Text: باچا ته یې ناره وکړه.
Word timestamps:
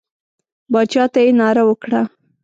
باچا 0.71 1.03
ته 1.13 1.19
یې 1.25 1.31
ناره 1.39 1.63
وکړه. 1.69 2.01